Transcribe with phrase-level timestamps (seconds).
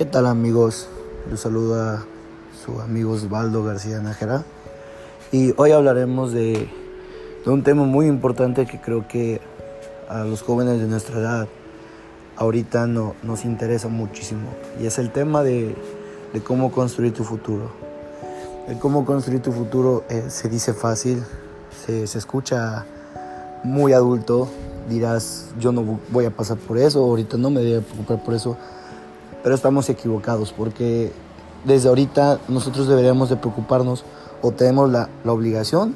[0.00, 0.88] ¿Qué tal amigos?
[1.30, 2.02] Los saluda
[2.64, 4.44] su amigo Osvaldo García Nájera
[5.30, 6.70] y hoy hablaremos de,
[7.44, 9.42] de, un tema muy importante que creo que
[10.08, 11.48] a los jóvenes de nuestra edad
[12.36, 14.48] ahorita no, nos interesa muchísimo
[14.80, 15.76] y es el tema de,
[16.32, 17.70] de cómo construir tu futuro.
[18.68, 21.22] El cómo construir tu futuro eh, se dice fácil,
[21.84, 22.86] se, se escucha
[23.64, 24.48] muy adulto,
[24.88, 28.32] dirás yo no voy a pasar por eso, ahorita no me voy a preocupar por
[28.32, 28.56] eso
[29.42, 31.12] pero estamos equivocados porque
[31.64, 34.04] desde ahorita nosotros deberíamos de preocuparnos
[34.42, 35.94] o tenemos la, la obligación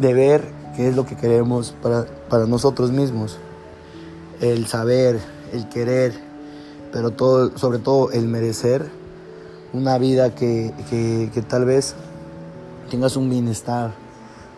[0.00, 0.44] de ver
[0.76, 3.38] qué es lo que queremos para, para, nosotros mismos.
[4.40, 5.18] El saber,
[5.52, 6.12] el querer,
[6.92, 8.88] pero todo, sobre todo el merecer
[9.72, 11.94] una vida que, que, que tal vez
[12.90, 13.92] tengas un bienestar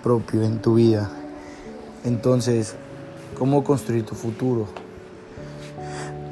[0.03, 1.11] propio en tu vida.
[2.05, 2.75] Entonces,
[3.39, 4.67] ¿cómo construir tu futuro?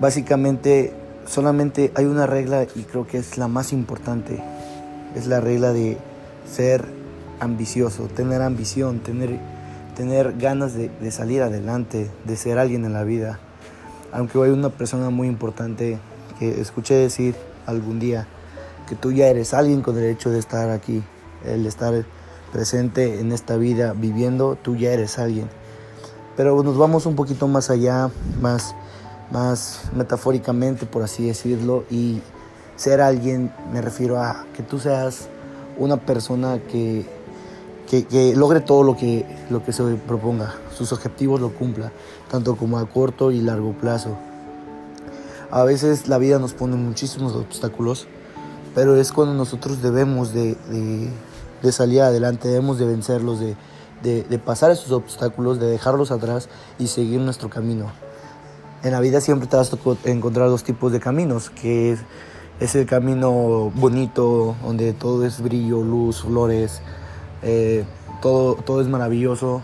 [0.00, 0.94] Básicamente
[1.28, 4.42] solamente hay una regla y creo que es la más importante.
[5.14, 5.98] Es la regla de
[6.50, 6.84] ser
[7.40, 9.38] ambicioso, tener ambición, tener,
[9.96, 13.38] tener ganas de, salir adelante, de ser alguien en la vida.
[14.12, 15.98] Aunque hay una persona muy importante
[16.38, 17.34] que escuché decir
[17.66, 18.26] algún día
[18.88, 21.02] que tú ya eres alguien con el hecho de estar aquí,
[21.44, 22.06] el estar
[22.52, 25.48] presente en esta vida, viviendo, tú ya eres alguien.
[26.36, 28.74] Pero nos vamos un poquito más allá, más
[29.30, 32.20] más metafóricamente, por así decirlo, y
[32.76, 35.28] ser alguien, me refiero a que tú seas
[35.76, 37.06] una persona que,
[37.88, 41.92] que, logre todo lo que, lo que se proponga, sus objetivos lo cumpla,
[42.30, 44.16] tanto como a corto y largo plazo.
[45.50, 48.06] A veces la vida nos pone muchísimos obstáculos,
[48.74, 51.10] pero es cuando nosotros debemos de, de,
[51.62, 53.56] de salir adelante, debemos de vencerlos, de,
[54.02, 57.90] de pasar esos obstáculos, de dejarlos atrás y seguir nuestro camino
[58.82, 61.96] en la vida siempre te vas a encontrar dos tipos de caminos, que
[62.60, 66.80] es, el camino bonito, donde todo es brillo, luz, flores,
[67.42, 67.84] eh,
[68.22, 69.62] todo, todo es maravilloso,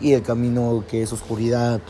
[0.00, 1.80] y el camino que es oscuridad,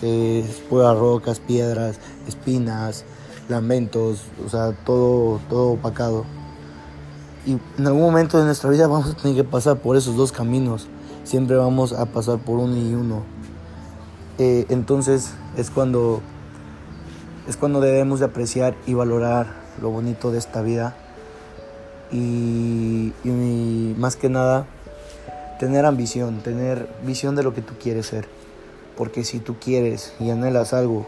[0.00, 3.04] que es pura rocas, piedras, espinas,
[3.48, 6.24] lamentos, o sea, todo, todo opacado.
[7.46, 10.32] Y en algún momento de nuestra vida vamos a tener que pasar por esos dos
[10.32, 10.88] caminos,
[11.24, 13.35] siempre vamos a pasar por uno y uno.
[14.38, 16.20] Eh, entonces es cuando,
[17.48, 19.46] es cuando debemos de apreciar y valorar
[19.80, 20.94] lo bonito de esta vida
[22.12, 24.66] y, y, más que nada
[25.58, 28.28] tener ambición, tener visión de lo que tú quieres ser.
[28.96, 31.06] Porque si tú quieres y anhelas algo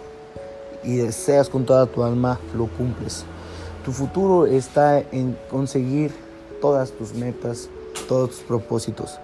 [0.83, 3.25] y deseas con toda tu alma, lo cumples.
[3.85, 6.13] Tu futuro está en conseguir
[6.61, 7.69] todas tus metas,
[8.09, 9.19] todos tus propósitos.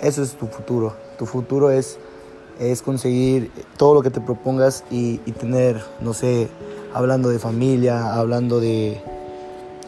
[0.00, 0.94] Eso es tu futuro.
[1.18, 1.98] Tu futuro es
[2.60, 6.48] es conseguir todo lo que te propongas y, tener, no sé,
[6.92, 9.02] hablando de familia, hablando de,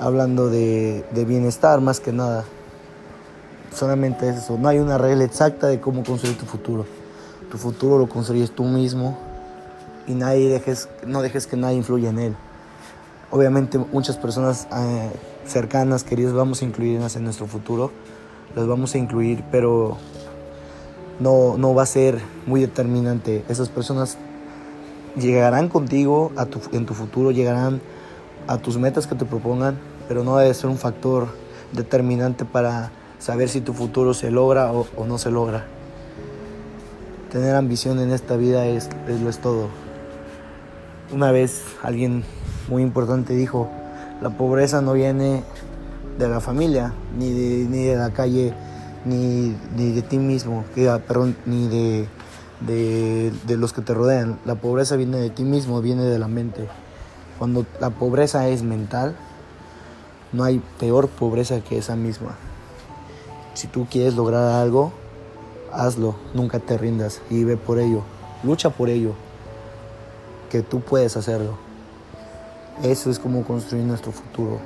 [0.00, 2.44] hablando de, bienestar más que nada.
[3.74, 6.86] Solamente es eso, no hay una regla exacta de cómo construir tu futuro.
[7.50, 9.18] Tu futuro lo construyes tú mismo
[10.06, 12.36] y nadie dejes, no dejes que nadie influya en él.
[13.30, 15.10] Obviamente muchas personas eh,
[15.46, 17.90] cercanas, queridas, vamos a incluirlas en nuestro futuro,
[18.56, 19.98] las vamos a incluir, pero
[21.22, 23.44] no, no va a ser muy determinante.
[23.48, 24.18] Esas personas
[25.16, 27.80] llegarán contigo a tu, en tu futuro, llegarán
[28.48, 29.78] a tus metas que te propongan,
[30.08, 31.28] pero no debe ser un factor
[31.72, 32.90] determinante para
[33.20, 35.64] saber si tu futuro se logra o, no se logra.
[37.30, 39.68] Tener ambición en esta vida es, es, lo es todo.
[41.12, 42.24] Una vez alguien
[42.68, 43.68] muy importante dijo,
[44.20, 45.44] la pobreza no viene
[46.18, 48.54] de la familia, ni ni de la calle
[49.04, 52.08] ni, ni de ti mismo, que, perdón, ni de,
[52.60, 54.38] de, de los que te rodean.
[54.44, 56.68] La pobreza viene de ti mismo, viene de la mente.
[57.38, 59.16] Cuando la pobreza es mental,
[60.32, 62.36] no hay peor pobreza que esa misma.
[63.54, 64.92] Si tú quieres lograr algo,
[65.72, 68.02] hazlo, nunca te rindas y ve por ello,
[68.42, 69.12] lucha por ello,
[70.50, 71.58] que tú puedes hacerlo.
[72.82, 74.58] Eso es como construir nuestro futuro.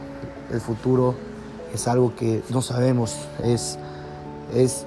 [0.53, 1.15] El futuro
[1.75, 3.79] es algo que no sabemos, es
[4.55, 4.87] es,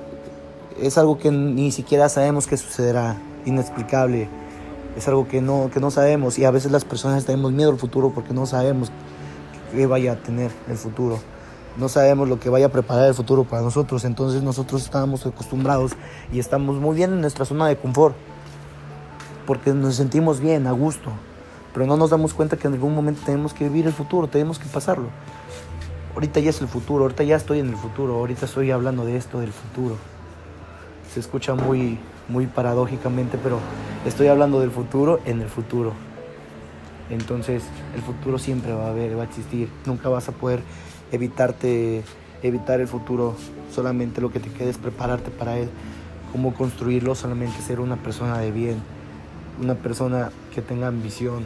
[0.82, 4.30] es algo que ni siquiera sabemos que sucederá, inexplicable.
[4.98, 7.78] Es algo que no, que no sabemos y a veces las personas tenemos miedo al
[7.78, 8.92] futuro porque no sabemos
[9.72, 11.20] qué vaya a tener el futuro.
[11.78, 14.04] No sabemos lo que vaya a preparar el futuro para nosotros.
[14.04, 15.94] Entonces nosotros estamos acostumbrados
[16.34, 18.16] y estamos muy bien en nuestra zona de confort.
[19.46, 21.12] Porque nos sentimos bien, a gusto.
[21.74, 24.60] Pero no nos damos cuenta que en algún momento tenemos que vivir el futuro, tenemos
[24.60, 25.08] que pasarlo
[26.14, 29.18] ahorita ya es el futuro, ahorita ya estoy en el futuro, ahorita estoy hablando de
[29.18, 29.96] esto, del futuro.
[31.14, 31.98] Se escucha muy,
[32.28, 33.60] muy paradójicamente, pero
[34.06, 35.94] estoy hablando del futuro en el futuro.
[37.10, 37.64] Entonces
[37.96, 39.70] el futuro siempre va a haber, va a existir.
[39.86, 40.62] Nunca vas a poder
[41.12, 42.04] evitarte,
[42.44, 43.36] evitar el futuro.
[43.74, 45.70] Solamente lo que te queda es prepararte para él.
[46.32, 48.78] Cómo construirlo, solamente ser una persona de bien.
[49.60, 51.44] Una persona que tenga ambición,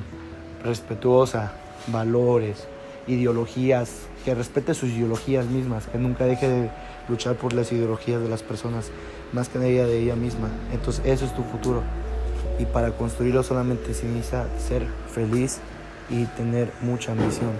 [0.64, 1.54] respetuosa,
[1.88, 2.68] valores,
[3.08, 6.70] ideologías, que respete sus ideologías mismas, que nunca deje de
[7.10, 8.90] luchar por las ideologías de las personas,
[9.34, 10.50] más que ella de ella misma.
[10.72, 11.82] Entonces eso es tu futuro.
[12.60, 15.60] Y para construirlo solamente se necesita ser feliz
[16.10, 17.52] y tener mucha ambición.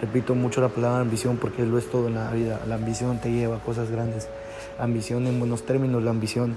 [0.00, 2.60] Repito mucho la palabra ambición porque lo es todo en la vida.
[2.68, 4.28] La ambición te lleva a cosas grandes.
[4.78, 6.54] Ambición en buenos términos, la ambición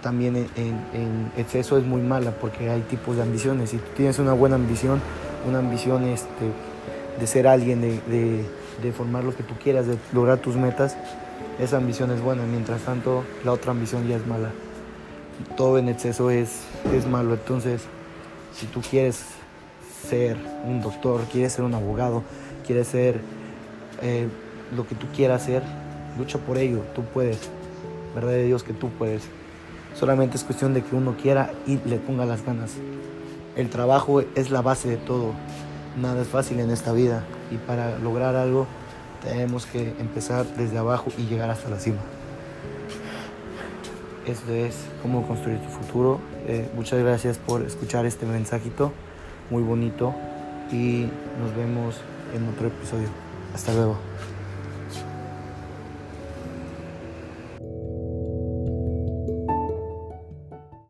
[0.00, 3.70] también en, exceso es muy mala porque hay tipos de ambiciones.
[3.70, 5.00] Si tú tienes una buena ambición,
[5.48, 6.50] una ambición este,
[7.18, 8.44] de ser alguien, de,
[8.82, 10.96] de formar lo que tú quieras, de lograr tus metas,
[11.58, 12.44] esa ambición es buena.
[12.44, 14.50] Mientras tanto, la otra ambición ya es mala.
[15.56, 16.62] Todo en exceso es,
[16.92, 17.34] es malo.
[17.34, 17.82] Entonces,
[18.54, 19.24] si tú quieres
[20.08, 22.22] ser un doctor, quieres ser un abogado,
[22.66, 23.20] quieres ser
[24.02, 24.28] eh,
[24.74, 25.62] lo que tú quieras ser,
[26.18, 26.80] lucha por ello.
[26.94, 27.38] Tú puedes.
[28.14, 29.22] Verdad de Dios que tú puedes.
[29.94, 32.72] Solamente es cuestión de que uno quiera y le ponga las ganas.
[33.56, 35.32] El trabajo es la base de todo.
[35.96, 38.66] Nada es fácil en esta vida y para lograr algo
[39.22, 42.00] tenemos que empezar desde abajo y llegar hasta la cima.
[44.26, 46.18] Esto es cómo construir tu futuro.
[46.46, 48.92] Eh, muchas gracias por escuchar este mensajito
[49.50, 50.14] muy bonito
[50.72, 51.06] y
[51.40, 51.96] nos vemos
[52.34, 53.08] en otro episodio.
[53.54, 53.96] Hasta luego.